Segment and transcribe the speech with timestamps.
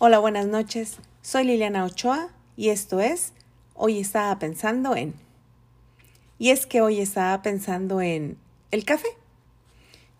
[0.00, 0.98] Hola, buenas noches.
[1.22, 3.32] Soy Liliana Ochoa y esto es
[3.74, 5.12] Hoy estaba pensando en.
[6.38, 8.38] Y es que hoy estaba pensando en
[8.70, 9.08] el café.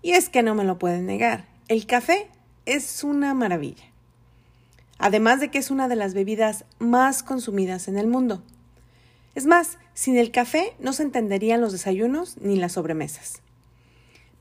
[0.03, 1.45] Y es que no me lo pueden negar.
[1.69, 2.29] El café
[2.67, 3.85] es una maravilla.
[4.99, 8.43] Además de que es una de las bebidas más consumidas en el mundo.
[9.37, 13.43] Es más, sin el café no se entenderían los desayunos ni las sobremesas.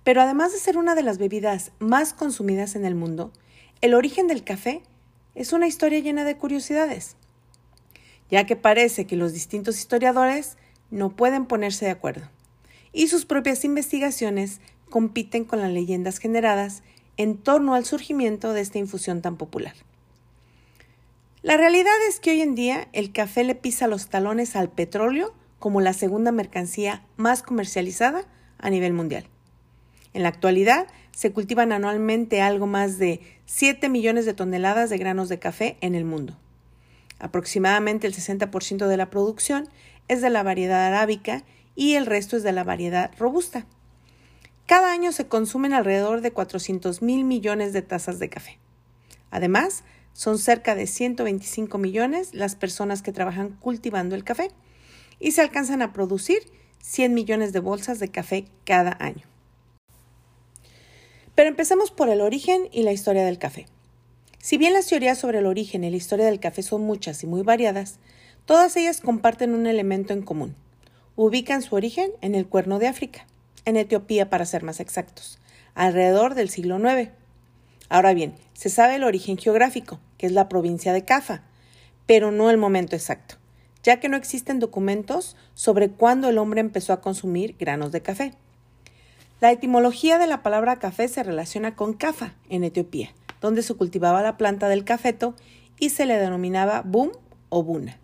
[0.04, 3.32] Pero además de ser una de las bebidas más consumidas en el mundo,
[3.82, 4.82] el origen del café
[5.54, 7.16] una historia llena de curiosidades,
[8.30, 10.58] ya que parece que los distintos historiadores
[10.90, 12.28] no pueden ponerse de acuerdo,
[12.92, 16.82] y sus propias investigaciones compiten con las leyendas generadas
[17.18, 19.76] en torno al surgimiento de esta infusión tan popular.
[21.44, 25.34] La realidad es que hoy en día el café le pisa los talones al petróleo
[25.60, 28.26] como la segunda mercancía más comercializada
[28.58, 29.28] a nivel mundial.
[30.14, 35.30] En la actualidad, se cultivan anualmente algo más de 7 millones de toneladas de granos
[35.30, 36.38] de café en el mundo.
[37.20, 39.68] Aproximadamente el 60% de la producción
[40.08, 41.44] es de la variedad arábica
[41.76, 43.66] y el resto es de la variedad robusta.
[44.66, 48.60] Cada año se consumen alrededor de 400 mil millones de tazas de café.
[49.32, 49.84] Además,
[50.14, 54.52] son cerca de 125 millones las personas que trabajan cultivando el café
[55.20, 56.40] y se alcanzan a producir
[56.82, 59.26] 100 millones de bolsas de café cada año.
[61.38, 63.68] Pero empecemos por el origen y la historia del café.
[64.40, 67.28] Si bien las teorías sobre el origen y la historia del café son muchas y
[67.28, 68.00] muy variadas,
[68.46, 70.56] todas ellas comparten un elemento en común.
[71.16, 73.28] Ubican su origen en el Cuerno de África,
[73.66, 75.38] en Etiopía para ser más exactos,
[75.76, 77.12] alrededor del siglo IX.
[77.88, 81.44] Ahora bien, se sabe el origen geográfico, que es la provincia de Cafa,
[82.08, 83.36] pero no el momento exacto,
[83.84, 88.34] ya que no existen documentos sobre cuándo el hombre empezó a consumir granos de café.
[89.40, 94.24] La etimología de la palabra café se relaciona con Cafa, en Etiopía, donde se cultivaba
[94.24, 95.36] la planta del cafeto
[95.80, 97.12] y se le denominaba bum
[97.50, 98.00] o buna.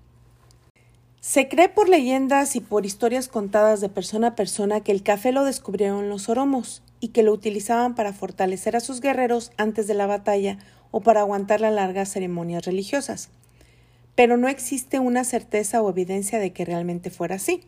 [1.22, 5.32] Se cree por leyendas y por historias contadas de persona a persona que el café
[5.32, 9.96] lo descubrieron los oromos y que lo utilizaban para fortalecer a sus guerreros antes de
[9.96, 10.60] la batalla
[10.92, 13.30] o para aguantar las largas ceremonias religiosas.
[14.14, 17.64] Pero no existe una certeza o evidencia de que realmente fuera así.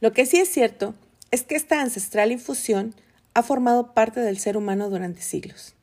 [0.00, 0.94] Lo que sí es cierto
[1.34, 2.94] es que esta ancestral infusión
[3.34, 5.74] ha formado parte del ser humano durante siglos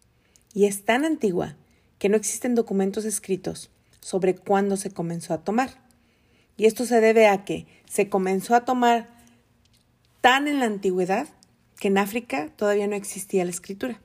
[0.54, 1.58] y es tan antigua
[2.00, 3.70] que no existen documentos escritos
[4.00, 5.82] sobre cuándo se comenzó a tomar.
[6.56, 9.10] Y esto se debe a que se comenzó a tomar
[10.22, 11.28] tan en la antigüedad
[11.78, 14.00] que en África todavía no existía la escritura.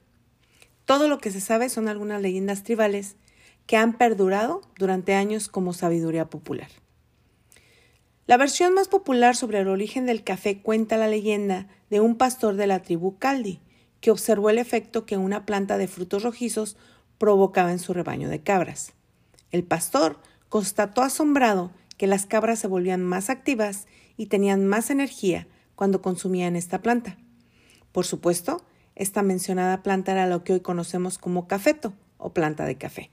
[0.85, 3.15] Todo lo que se sabe son algunas leyendas tribales
[3.67, 6.71] que han perdurado durante años como sabiduría popular.
[8.27, 12.57] La versión más popular sobre el origen del café cuenta la leyenda de un pastor
[12.57, 13.61] de la tribu Caldi,
[14.01, 16.77] que observó el efecto que una planta de frutos rojizos
[17.19, 18.95] provocaba en su rebaño de cabras.
[19.53, 23.87] El pastor constató asombrado que las cabras se volvían más activas
[24.17, 27.19] y tenían más energía cuando consumían esta planta.
[27.93, 28.65] Por supuesto,
[28.97, 33.13] esta mencionada planta era lo que hoy conocemos como cafeto o planta de café.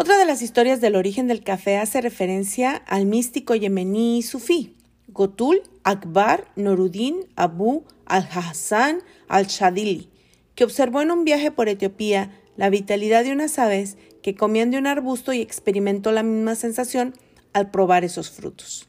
[0.00, 4.76] Otra de las historias del origen del café hace referencia al místico yemení sufí,
[5.08, 10.08] Gotul Akbar Noruddin Abu al-Hassan al-Shadili,
[10.54, 14.78] que observó en un viaje por Etiopía la vitalidad de unas aves que comían de
[14.78, 17.12] un arbusto y experimentó la misma sensación
[17.52, 18.88] al probar esos frutos.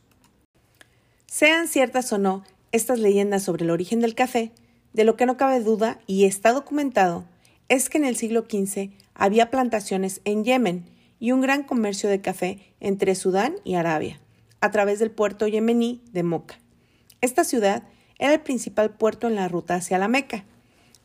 [1.26, 4.52] Sean ciertas o no estas leyendas sobre el origen del café,
[4.94, 7.26] de lo que no cabe duda y está documentado
[7.68, 12.22] es que en el siglo XV había plantaciones en Yemen y un gran comercio de
[12.22, 14.20] café entre Sudán y Arabia,
[14.62, 16.60] a través del puerto yemení de Moca.
[17.22, 17.84] Esta ciudad
[18.18, 20.46] era el principal puerto en la ruta hacia la Meca.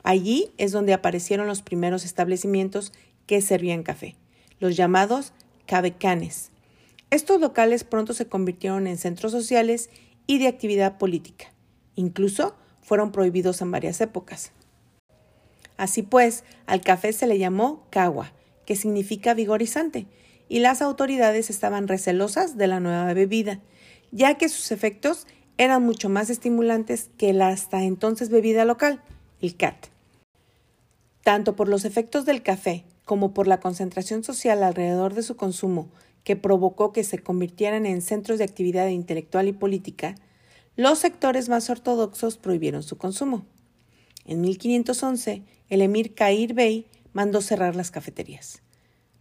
[0.03, 2.93] Allí es donde aparecieron los primeros establecimientos
[3.27, 4.17] que servían café,
[4.61, 5.33] los llamados
[5.67, 6.51] cabecanes.
[7.11, 9.91] Estos locales pronto se convirtieron en centros sociales
[10.27, 11.53] y de actividad política.
[11.95, 14.53] Incluso fueron prohibidos en varias épocas.
[15.77, 18.33] Así pues, al café se le llamó cagua,
[18.65, 20.07] que significa vigorizante,
[20.49, 23.61] y las autoridades estaban recelosas de la nueva bebida,
[24.13, 25.27] ya que sus efectos
[25.57, 29.03] eran mucho más estimulantes que la hasta entonces bebida local,
[29.41, 29.87] el CAT.
[31.23, 35.89] Tanto por los efectos del café como por la concentración social alrededor de su consumo,
[36.25, 40.15] que provocó que se convirtieran en centros de actividad intelectual y política,
[40.77, 43.45] los sectores más ortodoxos prohibieron su consumo.
[44.25, 48.63] En 1511, el emir Kair Bey mandó cerrar las cafeterías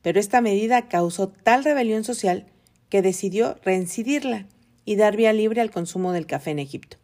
[0.04, 2.45] pero esta medida causó tal rebelión social
[2.90, 4.48] que decidió reincidirla
[4.86, 6.98] y dar vía libre al consumo del café en Egipto.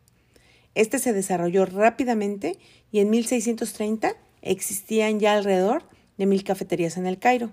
[0.76, 2.60] Este se desarrolló rápidamente
[2.92, 5.84] y en 1630 existían ya alrededor
[6.18, 7.52] de mil cafeterías en el Cairo.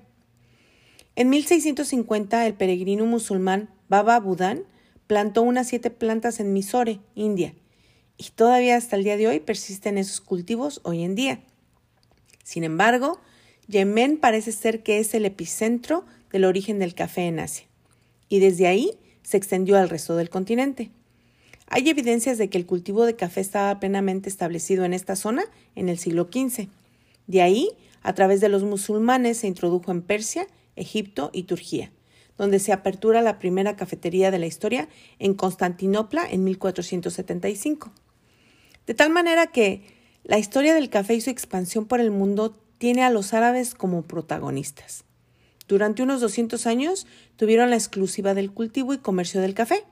[1.15, 4.65] En 1650 el peregrino musulmán Baba Budan
[5.07, 7.55] plantó unas siete plantas en Mysore, India,
[8.19, 11.41] y todavía hasta el día de hoy persisten esos cultivos hoy en día.
[12.47, 13.19] Sin embargo,
[13.67, 17.67] Yemen parece ser que es el epicentro del origen del café en Asia,
[18.29, 18.93] y desde ahí
[19.25, 20.93] se extendió al resto del continente.
[21.67, 25.43] Hay evidencias de que el cultivo de café estaba plenamente establecido en esta zona
[25.75, 26.69] en el siglo XV.
[27.27, 27.71] De ahí,
[28.03, 30.47] a través de los musulmanes, se introdujo en Persia,
[30.77, 31.91] Egipto y Turquía,
[32.39, 34.89] donde se apertura la primera cafetería de la historia
[35.19, 37.91] en Constantinopla en 1475.
[38.87, 39.96] De tal manera que
[40.27, 44.03] la historia del café y su expansión por el mundo tiene a los árabes como
[44.03, 45.05] protagonistas.
[45.67, 47.07] Durante unos 200 años
[47.37, 49.83] tuvieron la exclusiva del cultivo y comercio del café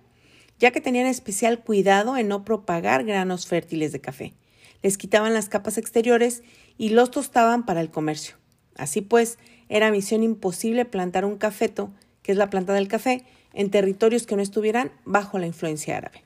[0.58, 4.34] ya que tenían especial cuidado en no propagar granos fértiles de café.
[4.82, 6.42] Les quitaban las capas exteriores
[6.78, 8.36] y los tostaban para el comercio.
[8.76, 9.38] Así pues,
[9.68, 11.90] era misión imposible plantar un cafeto,
[12.22, 16.22] que es la planta del café, en territorios que no estuvieran bajo la influencia árabe.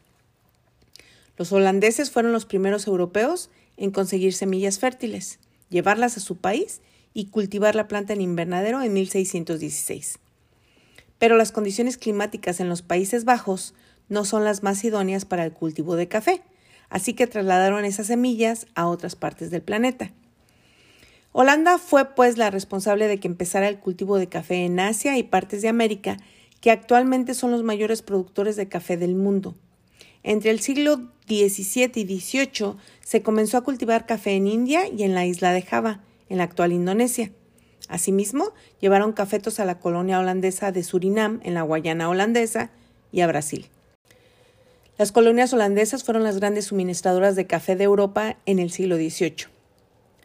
[1.37, 5.39] Los holandeses fueron los primeros europeos en conseguir semillas fértiles,
[5.71, 6.83] llevarlas a su país
[7.15, 10.19] y cultivar la planta en invernadero en 1616.
[11.19, 13.75] Pero las condiciones climáticas en los Países Bajos
[14.09, 16.43] no son las más idóneas para el cultivo de café,
[16.91, 20.13] así que trasladaron esas semillas a otras partes del planeta.
[21.33, 25.23] Holanda fue pues la responsable de que empezara el cultivo de café en Asia y
[25.23, 26.17] partes de América,
[26.61, 29.55] que actualmente son los mayores productores de café del mundo.
[30.29, 35.15] Entre el siglo XVII y XVIII se comenzó a cultivar café en India y en
[35.15, 37.33] la isla de Java, en la actual Indonesia.
[37.89, 42.71] Asimismo, llevaron cafetos a la colonia holandesa de Surinam, en la Guayana holandesa,
[43.11, 43.69] y a Brasil.
[44.99, 49.47] Las colonias holandesas fueron las grandes suministradoras de café de Europa en el siglo XVIII.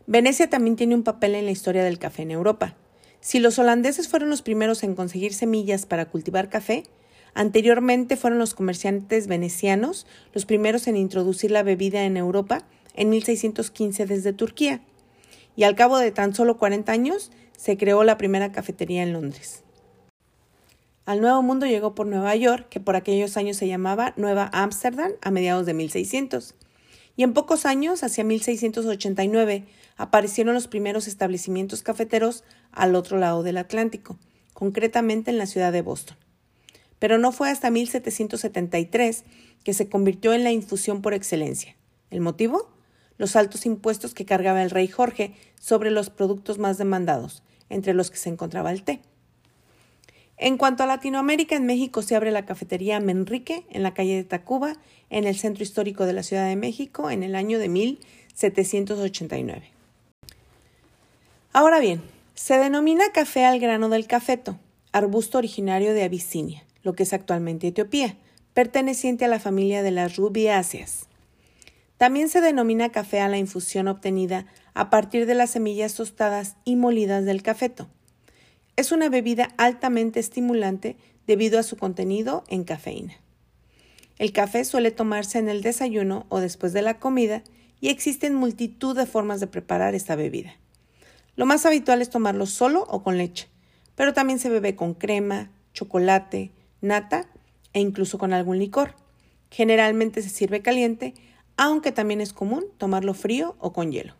[0.05, 2.75] Venecia también tiene un papel en la historia del café en Europa.
[3.21, 6.83] Si los holandeses fueron los primeros en conseguir semillas para cultivar café,
[7.33, 12.65] anteriormente fueron los comerciantes venecianos los primeros en introducir la bebida en Europa
[12.95, 14.81] en 1615 desde Turquía,
[15.55, 19.63] y al cabo de tan solo 40 años se creó la primera cafetería en Londres.
[21.05, 25.11] Al Nuevo Mundo llegó por Nueva York, que por aquellos años se llamaba Nueva Ámsterdam
[25.21, 26.55] a mediados de 1600.
[27.17, 29.65] Y en pocos años, hacia 1689,
[29.97, 34.17] aparecieron los primeros establecimientos cafeteros al otro lado del Atlántico,
[34.53, 36.17] concretamente en la ciudad de Boston.
[37.03, 39.25] Pero no fue hasta 1773
[39.65, 41.75] que se convirtió en la infusión por excelencia.
[42.09, 42.69] ¿El motivo?
[43.17, 48.09] Los altos impuestos que cargaba el rey Jorge sobre los productos más demandados, entre los
[48.09, 49.01] que se encontraba el té.
[50.37, 54.23] En cuanto a Latinoamérica, en México se abre la cafetería Menrique en la calle de
[54.23, 54.77] Tacuba,
[55.09, 59.71] en el centro histórico de la Ciudad de México, en el año de 1789.
[61.51, 62.01] Ahora bien,
[62.33, 64.57] se denomina café al grano del cafeto,
[64.93, 68.17] arbusto originario de Abisinia, lo que es actualmente Etiopía,
[68.53, 71.07] perteneciente a la familia de las rubiáceas.
[71.97, 76.75] También se denomina café a la infusión obtenida a partir de las semillas tostadas y
[76.75, 77.87] molidas del cafeto.
[78.75, 80.97] Es una bebida altamente estimulante
[81.27, 83.13] debido a su contenido en cafeína.
[84.17, 87.43] El café suele tomarse en el desayuno o después de la comida
[87.81, 90.55] y existen multitud de formas de preparar esta bebida.
[91.35, 93.47] Lo más habitual es tomarlo solo o con leche,
[93.95, 96.51] pero también se bebe con crema, chocolate,
[96.83, 97.27] nata
[97.73, 98.95] e incluso con algún licor.
[99.49, 101.15] Generalmente se sirve caliente,
[101.57, 104.15] aunque también es común tomarlo frío o con hielo.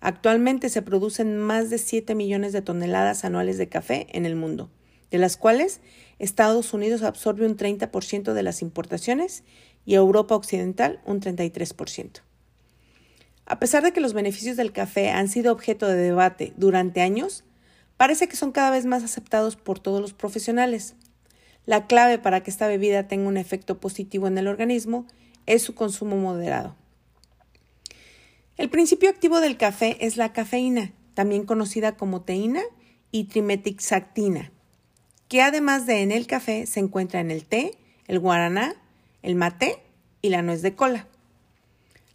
[0.00, 4.70] Actualmente se producen más de 7 millones de toneladas anuales de café en el mundo,
[5.10, 5.80] de las cuales
[6.18, 9.42] Estados Unidos absorbe un 30% de las importaciones
[9.84, 12.20] y Europa Occidental un 33%.
[13.46, 17.44] A pesar de que los beneficios del café han sido objeto de debate durante años,
[17.96, 20.96] parece que son cada vez más aceptados por todos los profesionales.
[21.66, 25.06] La clave para que esta bebida tenga un efecto positivo en el organismo
[25.46, 26.76] es su consumo moderado.
[28.56, 32.62] El principio activo del café es la cafeína, también conocida como teína
[33.10, 34.52] y trimetixactina,
[35.28, 37.72] que además de en el café se encuentra en el té,
[38.06, 38.76] el guaraná,
[39.22, 39.82] el mate
[40.22, 41.08] y la nuez de cola.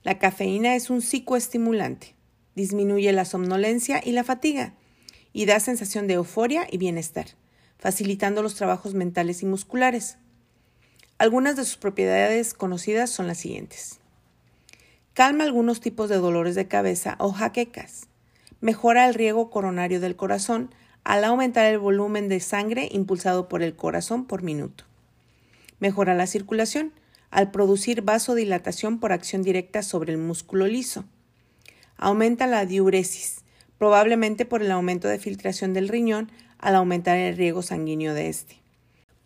[0.04, 2.16] La cafeína es un psicoestimulante,
[2.56, 4.74] disminuye la somnolencia y la fatiga
[5.34, 7.28] y da sensación de euforia y bienestar,
[7.82, 10.18] facilitando los trabajos mentales y musculares.
[11.18, 14.00] Algunas de sus propiedades conocidas son las siguientes.
[15.14, 18.08] Calma algunos tipos de dolores de cabeza o jaquecas.
[18.62, 20.70] Mejora el riego coronario del corazón
[21.04, 24.84] al aumentar el volumen de sangre impulsado por el corazón por minuto.
[25.80, 26.94] Mejora la circulación
[27.32, 31.06] al producir vasodilatación por acción directa sobre el músculo liso.
[31.98, 33.42] Aumenta la diuresis,
[33.80, 38.62] probablemente por el aumento de filtración del riñón al aumentar el riego sanguíneo de este.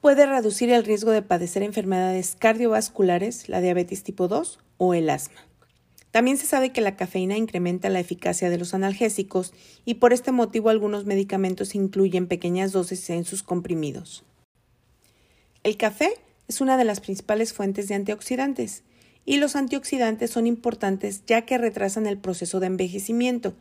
[0.01, 5.45] Puede reducir el riesgo de padecer enfermedades cardiovasculares, la diabetes tipo 2 o el asma.
[6.11, 10.31] También se sabe que la cafeína incrementa la eficacia de los analgésicos y por este
[10.31, 14.23] motivo algunos medicamentos incluyen pequeñas dosis en sus comprimidos.
[15.63, 16.13] El café
[16.47, 18.83] es una de las principales fuentes de antioxidantes
[19.25, 23.55] y los antioxidantes son importantes ya que retrasan el proceso de envejecimiento,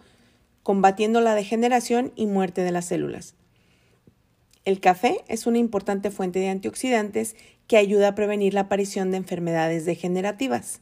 [0.63, 3.35] combatiendo la degeneración y muerte de las células.
[4.65, 9.19] El café es una importante fuente de antioxidantes que ayuda a prevenir la aparición de
[9.19, 10.81] enfermedades degenerativas.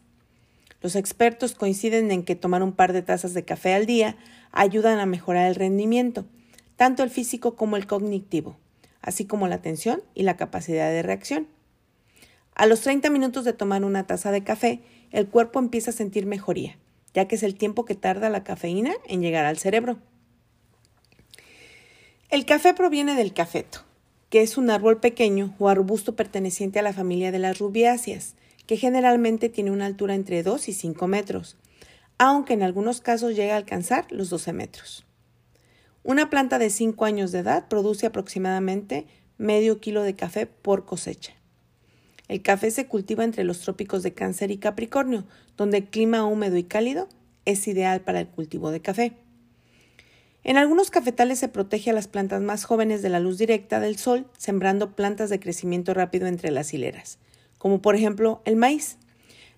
[0.82, 4.16] Los expertos coinciden en que tomar un par de tazas de café al día
[4.52, 6.26] ayudan a mejorar el rendimiento,
[6.76, 8.56] tanto el físico como el cognitivo,
[9.00, 11.48] así como la atención y la capacidad de reacción.
[12.54, 16.26] A los 30 minutos de tomar una taza de café, el cuerpo empieza a sentir
[16.26, 16.78] mejoría,
[17.14, 19.98] ya que es el tiempo que tarda la cafeína en llegar al cerebro.
[22.32, 23.80] El café proviene del cafeto,
[24.30, 28.36] que es un árbol pequeño o arbusto perteneciente a la familia de las rubiáceas,
[28.66, 31.58] que generalmente tiene una altura entre 2 y 5 metros,
[32.16, 35.04] aunque en algunos casos llega a alcanzar los 12 metros.
[36.04, 41.34] Una planta de 5 años de edad produce aproximadamente medio kilo de café por cosecha.
[42.28, 45.26] El café se cultiva entre los trópicos de Cáncer y Capricornio,
[45.58, 47.10] donde el clima húmedo y cálido
[47.44, 49.18] es ideal para el cultivo de café.
[50.44, 53.96] En algunos cafetales se protege a las plantas más jóvenes de la luz directa del
[53.96, 57.18] sol, sembrando plantas de crecimiento rápido entre las hileras
[57.62, 58.96] como por ejemplo el maíz,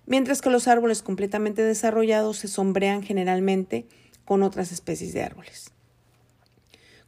[0.05, 3.87] mientras que los árboles completamente desarrollados se sombrean generalmente
[4.25, 5.71] con otras especies de árboles.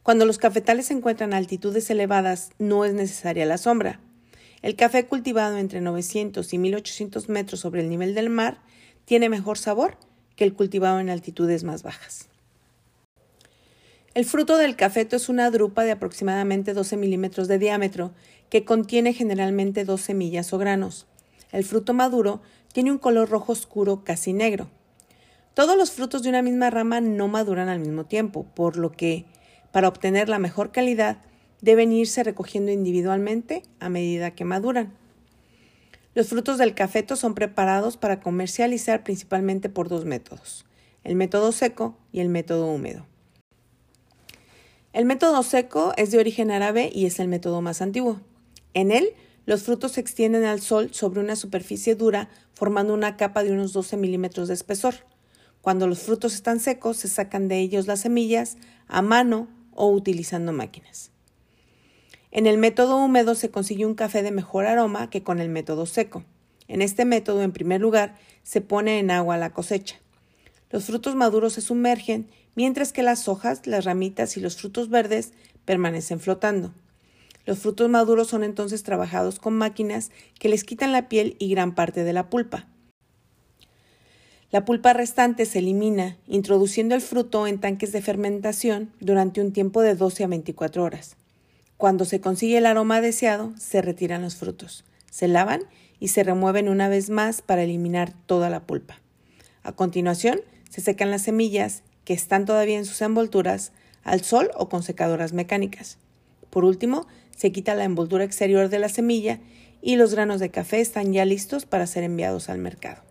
[0.02, 4.00] Cuando los cafetales se encuentran a altitudes elevadas, no es necesaria la sombra.
[4.60, 8.60] El café cultivado entre 900 y 1800 metros sobre el nivel del mar
[9.04, 9.98] tiene mejor sabor
[10.34, 12.27] que el cultivado en altitudes más bajas.
[14.14, 18.12] El fruto del cafeto es una drupa de aproximadamente 12 milímetros de diámetro
[18.48, 21.06] que contiene generalmente dos semillas o granos.
[21.52, 22.40] El fruto maduro
[22.72, 24.70] tiene un color rojo oscuro casi negro.
[25.54, 29.26] Todos los frutos de una misma rama no maduran al mismo tiempo, por lo que,
[29.72, 31.18] para obtener la mejor calidad,
[31.60, 34.94] deben irse recogiendo individualmente a medida que maduran.
[36.14, 40.64] Los frutos del cafeto son preparados para comercializar principalmente por dos métodos,
[41.04, 43.06] el método seco y el método húmedo.
[44.98, 48.20] El método seco es de origen árabe y es el método más antiguo.
[48.74, 49.10] En él,
[49.46, 53.72] los frutos se extienden al sol sobre una superficie dura, formando una capa de unos
[53.72, 54.96] 12 milímetros de espesor.
[55.60, 58.56] Cuando los frutos están secos, se sacan de ellos las semillas
[58.88, 61.12] a mano o utilizando máquinas.
[62.32, 65.86] En el método húmedo se consigue un café de mejor aroma que con el método
[65.86, 66.24] seco.
[66.66, 70.00] En este método, en primer lugar, se pone en agua la cosecha.
[70.70, 75.32] Los frutos maduros se sumergen, mientras que las hojas, las ramitas y los frutos verdes
[75.64, 76.72] permanecen flotando.
[77.46, 81.74] Los frutos maduros son entonces trabajados con máquinas que les quitan la piel y gran
[81.74, 82.66] parte de la pulpa.
[84.50, 89.82] La pulpa restante se elimina introduciendo el fruto en tanques de fermentación durante un tiempo
[89.82, 91.16] de 12 a 24 horas.
[91.76, 95.62] Cuando se consigue el aroma deseado, se retiran los frutos, se lavan
[96.00, 99.00] y se remueven una vez más para eliminar toda la pulpa.
[99.62, 103.72] A continuación, se secan las semillas, que están todavía en sus envolturas,
[104.02, 105.98] al sol o con secadoras mecánicas.
[106.50, 107.06] Por último,
[107.36, 109.40] se quita la envoltura exterior de la semilla
[109.80, 113.02] y los granos de café están ya listos para ser enviados al mercado.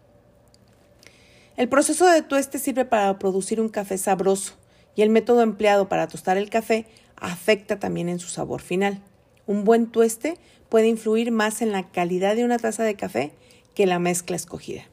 [1.55, 4.53] El proceso de tueste sirve para producir un café sabroso
[4.95, 6.85] y el método empleado para tostar el café
[7.15, 9.01] afecta también en su sabor final.
[9.45, 10.37] Un buen tueste
[10.69, 13.31] puede influir más en la calidad de una taza de café
[13.73, 14.83] que la mezcla escogida.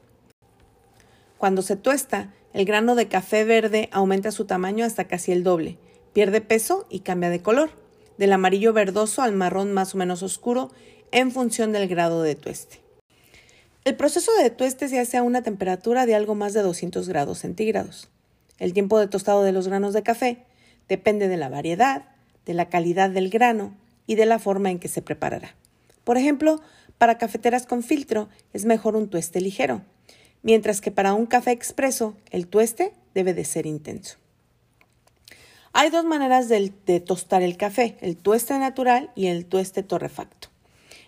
[1.37, 5.77] Cuando se tuesta, el grano de café verde aumenta su tamaño hasta casi el doble,
[6.13, 7.69] pierde peso y cambia de color
[8.17, 10.71] del amarillo verdoso al marrón más o menos oscuro
[11.11, 12.79] en función del grado de tueste.
[13.83, 17.39] El proceso de tueste se hace a una temperatura de algo más de 200 grados
[17.39, 18.07] centígrados.
[18.57, 20.45] El tiempo de tostado de los granos de café
[20.87, 22.05] depende de la variedad,
[22.45, 23.75] de la calidad del grano
[24.07, 25.55] y de la forma en que se preparará.
[26.05, 26.61] Por ejemplo,
[26.97, 29.81] para cafeteras con filtro es mejor un tueste ligero,
[30.45, 34.17] mientras que para un café expreso el tueste debe de ser intenso.
[35.73, 40.49] Hay dos maneras de, tostar el café, el tueste natural y el tueste torrefacto.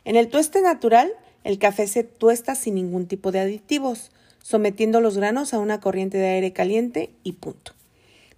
[0.05, 1.13] En el tueste natural,
[1.43, 4.09] el café se tuesta sin ningún tipo de aditivos,
[4.41, 7.73] sometiendo los granos a una corriente de aire caliente y punto.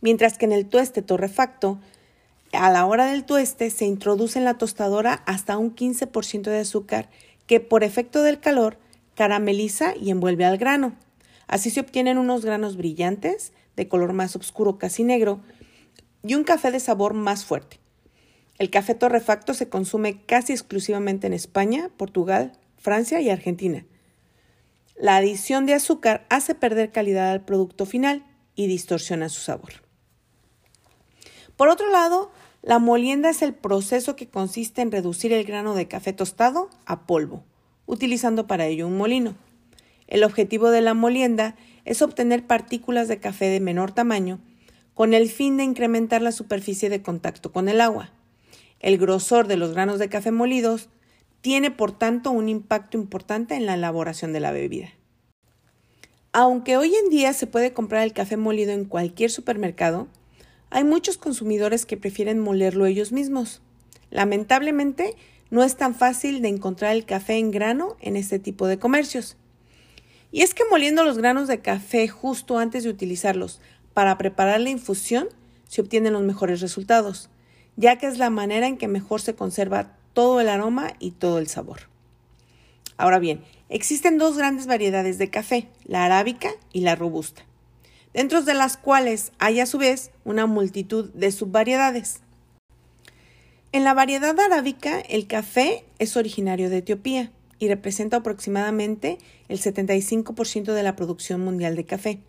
[0.01, 1.79] Mientras que en el tueste torrefacto,
[2.51, 7.09] a la hora del tueste se introduce en la tostadora hasta un 15% de azúcar
[7.47, 8.77] que por efecto del calor
[9.19, 10.95] carameliza y envuelve al grano.
[11.45, 15.41] Así se obtienen unos granos brillantes, de color más oscuro casi negro,
[16.23, 17.81] y un café de sabor más fuerte.
[18.59, 23.85] El café torrefacto se consume casi exclusivamente en España, Portugal, Francia y Argentina.
[24.95, 29.73] La adición de azúcar hace perder calidad al producto final y distorsiona su sabor.
[31.57, 35.89] Por otro lado, la molienda es el proceso que consiste en reducir el grano de
[35.89, 37.43] café tostado a polvo,
[37.89, 39.35] utilizando para ello un molino.
[40.05, 41.55] El objetivo de la molienda
[41.85, 44.39] es obtener partículas de café de menor tamaño
[44.93, 48.11] con el fin de incrementar la superficie de contacto con el agua.
[48.79, 50.89] El grosor de los granos de café molidos
[51.41, 54.89] tiene por tanto un impacto importante en la elaboración de la bebida.
[56.31, 60.07] Aunque hoy en día se puede comprar el café molido en cualquier supermercado,
[60.69, 63.63] hay muchos consumidores que prefieren molerlo ellos mismos.
[64.11, 65.15] Lamentablemente,
[65.49, 69.37] no es tan fácil de encontrar el café en grano en este tipo de comercios.
[70.31, 73.61] Y es que moliendo los granos de café justo antes de utilizarlos
[73.93, 75.27] para preparar la infusión
[75.67, 77.29] se obtienen los mejores resultados,
[77.77, 81.37] ya que es la manera en que mejor se conserva todo el aroma y todo
[81.37, 81.81] el sabor.
[82.97, 87.43] Ahora bien, existen dos grandes variedades de café, la arábica y la robusta,
[88.13, 92.21] dentro de las cuales hay a su vez una multitud de subvariedades.
[93.71, 100.73] En la variedad arábica, el café es originario de Etiopía y representa aproximadamente el 75%
[100.73, 102.19] de la producción mundial de café.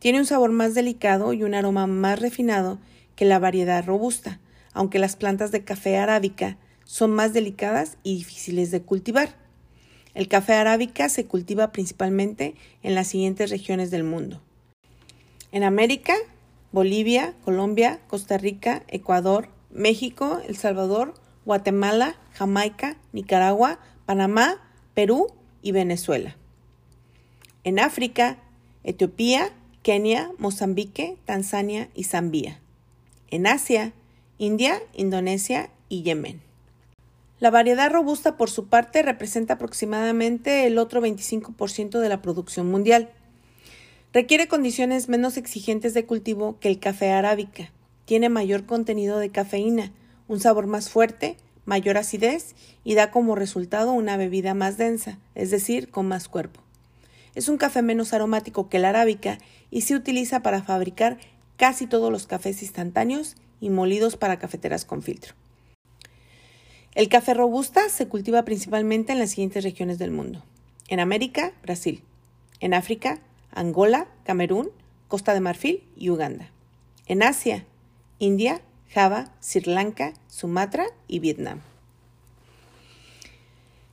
[0.00, 2.80] Tiene un sabor más delicado y un aroma más refinado
[3.14, 4.40] que la variedad robusta,
[4.72, 9.36] aunque las plantas de café arábica son más delicadas y difíciles de cultivar.
[10.14, 14.42] El café arábica se cultiva principalmente en las siguientes regiones del mundo.
[15.52, 16.14] En América,
[16.72, 21.14] Bolivia, Colombia, Costa Rica, Ecuador, México, El Salvador,
[21.44, 24.56] Guatemala, Jamaica, Nicaragua, Panamá,
[24.94, 25.28] Perú
[25.62, 26.36] y Venezuela.
[27.62, 28.38] En África,
[28.84, 29.52] Etiopía,
[29.82, 32.60] Kenia, Mozambique, Tanzania y Zambia.
[33.30, 33.92] En Asia,
[34.38, 36.40] India, Indonesia y Yemen.
[37.38, 43.10] La variedad robusta, por su parte, representa aproximadamente el otro 25% de la producción mundial.
[44.14, 47.70] Requiere condiciones menos exigentes de cultivo que el café arábica.
[48.06, 49.92] Tiene mayor contenido de cafeína,
[50.28, 55.50] un sabor más fuerte, mayor acidez y da como resultado una bebida más densa, es
[55.50, 56.60] decir, con más cuerpo.
[57.34, 59.38] Es un café menos aromático que el arábica
[59.70, 61.18] y se utiliza para fabricar
[61.56, 65.34] casi todos los cafés instantáneos y molidos para cafeteras con filtro.
[66.94, 70.44] El café robusta se cultiva principalmente en las siguientes regiones del mundo.
[70.88, 72.02] En América, Brasil.
[72.60, 73.18] En África,
[73.50, 74.70] Angola, Camerún,
[75.08, 76.50] Costa de Marfil y Uganda.
[77.06, 77.66] En Asia,
[78.18, 81.60] India, Java, Sri Lanka, Sumatra y Vietnam.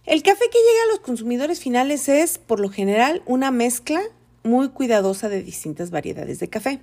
[0.05, 4.01] El café que llega a los consumidores finales es, por lo general, una mezcla
[4.43, 6.81] muy cuidadosa de distintas variedades de café.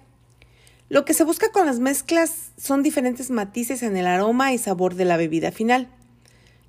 [0.88, 4.94] Lo que se busca con las mezclas son diferentes matices en el aroma y sabor
[4.94, 5.88] de la bebida final.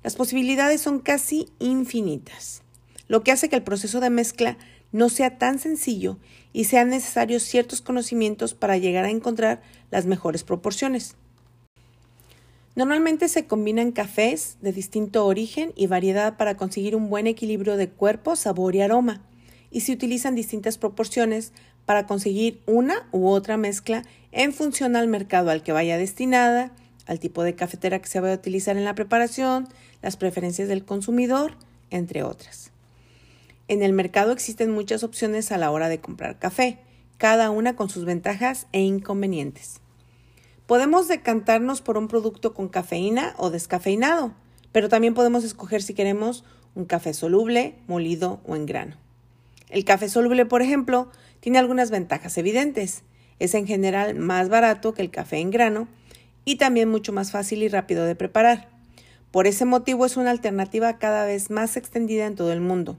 [0.02, 2.62] Las posibilidades son casi infinitas,
[3.08, 4.58] lo que hace que el proceso de mezcla
[4.92, 6.18] no sea tan sencillo
[6.52, 11.16] y sean necesarios ciertos conocimientos para llegar a encontrar las mejores proporciones.
[12.74, 17.88] Normalmente se combinan cafés de distinto origen y variedad para conseguir un buen equilibrio de
[17.88, 19.22] cuerpo, sabor y aroma,
[19.70, 21.52] y se utilizan distintas proporciones
[21.84, 26.72] para conseguir una u otra mezcla en función al mercado al que vaya destinada,
[27.06, 29.68] al tipo de cafetera que se va a utilizar en la preparación,
[30.00, 31.56] las preferencias del consumidor,
[31.90, 32.71] entre otras.
[33.68, 36.78] En el mercado existen muchas opciones a la hora de comprar café,
[37.18, 39.80] cada una con sus ventajas e inconvenientes.
[40.66, 44.34] Podemos decantarnos por un producto con cafeína o descafeinado,
[44.72, 46.44] pero también podemos escoger si queremos
[46.74, 48.96] un café soluble, molido o en grano.
[49.68, 53.02] El café soluble, por ejemplo, tiene algunas ventajas evidentes.
[53.38, 55.88] Es en general más barato que el café en grano
[56.44, 58.68] y también mucho más fácil y rápido de preparar.
[59.30, 62.98] Por ese motivo es una alternativa cada vez más extendida en todo el mundo.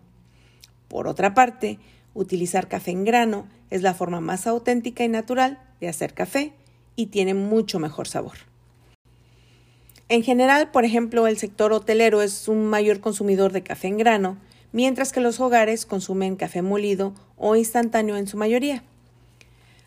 [0.94, 1.80] Por otra parte,
[2.14, 6.54] utilizar café en grano es la forma más auténtica y natural de hacer café
[6.96, 8.36] y tiene mucho mejor sabor.
[10.08, 14.38] En general, por ejemplo, el sector hotelero es un mayor consumidor de café en grano,
[14.72, 18.84] mientras que los hogares consumen café molido o instantáneo en su mayoría.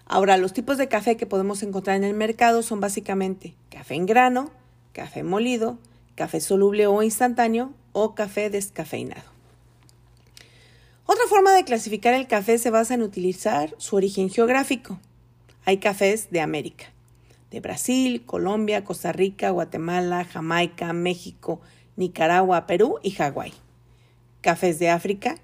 [0.06, 4.06] Ahora, los tipos de café que podemos encontrar en el mercado son básicamente café en
[4.06, 4.50] grano,
[4.92, 5.78] café molido,
[6.16, 9.35] café soluble o instantáneo o café descafeinado.
[11.08, 14.98] Otra forma de clasificar el café se basa en utilizar su origen geográfico.
[15.64, 16.86] Hay cafés de América,
[17.52, 21.60] de Brasil, Colombia, Costa Rica, Guatemala, Jamaica, México,
[21.94, 23.52] Nicaragua, Perú y Hawái.
[24.40, 25.36] Cafés de África,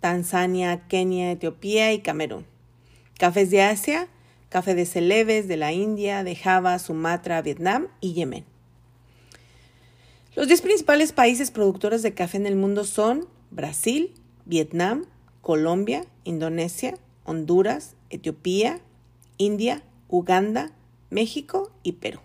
[0.00, 2.46] Tanzania, Kenia, Etiopía y Camerún.
[3.18, 4.08] Cafés de Asia,
[4.48, 8.46] café de Celebes, de la India, de Java, Sumatra, Vietnam y Yemen.
[10.34, 14.14] Los 10 principales países productores de café en el mundo son Brasil,
[14.50, 15.06] Vietnam,
[15.42, 18.80] Colombia, Indonesia, Honduras, Etiopía,
[19.38, 20.72] India, Uganda,
[21.08, 22.18] México y Perú.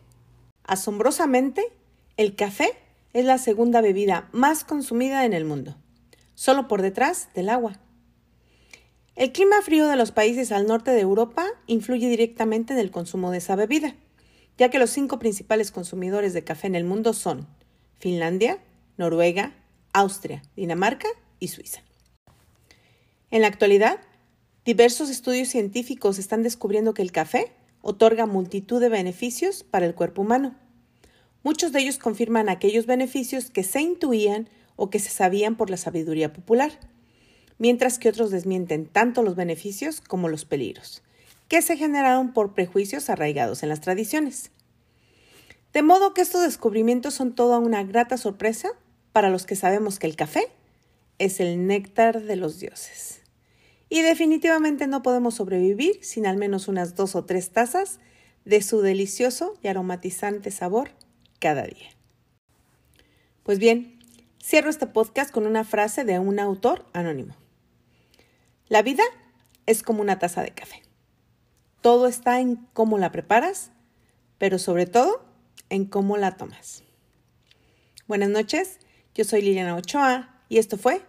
[0.64, 1.72] Asombrosamente,
[2.18, 2.74] el café
[3.14, 5.78] es la segunda bebida más consumida en el mundo,
[6.34, 7.80] solo por detrás del agua.
[9.16, 13.30] El clima frío de los países al norte de Europa influye directamente en el consumo
[13.30, 13.96] de esa bebida,
[14.58, 17.48] ya que los cinco principales consumidores de café en el mundo son
[18.00, 18.58] Finlandia,
[18.98, 19.54] Noruega,
[19.94, 21.08] Austria, Dinamarca
[21.40, 21.85] y Suiza.
[23.36, 24.00] En la actualidad,
[24.63, 30.21] diversos estudios científicos están descubriendo que el café otorga multitud de beneficios para el cuerpo
[30.21, 30.56] humano.
[31.43, 35.76] Muchos de ellos confirman aquellos beneficios que se intuían o que se sabían por la
[35.76, 36.80] sabiduría popular,
[37.58, 41.04] mientras que otros desmienten tanto los beneficios como los peligros,
[41.50, 44.52] que se generaron por prejuicios arraigados en las tradiciones.
[45.74, 48.69] De modo que estos descubrimientos son toda una grata sorpresa
[49.12, 50.48] para los que sabemos que el café
[51.17, 53.25] es el néctar de los dioses.
[53.89, 58.00] Y definitivamente no podemos sobrevivir sin al menos unas dos o tres tazas
[58.43, 60.91] de su delicioso y aromatizante sabor
[61.39, 61.89] cada día.
[63.43, 64.00] Pues bien,
[64.41, 67.36] cierro este podcast con una frase de un autor anónimo.
[68.67, 69.04] La vida
[69.65, 70.82] es como una taza de café.
[71.82, 73.71] Todo está en cómo la preparas,
[74.39, 75.24] pero sobre todo
[75.69, 76.84] en cómo la tomas.
[78.08, 78.80] Buenas noches,
[79.13, 81.02] yo soy Liliana Ochoa y esto fue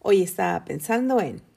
[0.00, 1.47] Hoy estaba pensando en...